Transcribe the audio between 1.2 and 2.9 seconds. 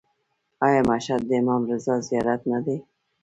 د امام رضا زیارت نه دی؟